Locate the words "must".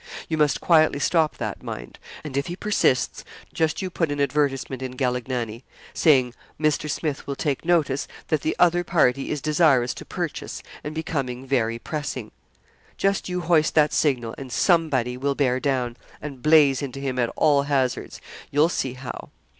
0.35-0.61